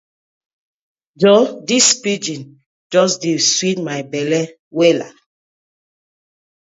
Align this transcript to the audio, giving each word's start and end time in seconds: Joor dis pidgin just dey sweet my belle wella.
Joor 1.21 1.45
dis 1.69 1.87
pidgin 2.03 2.41
just 2.93 3.15
dey 3.23 3.37
sweet 3.55 3.79
my 3.87 3.99
belle 4.11 4.41
wella. 4.77 5.09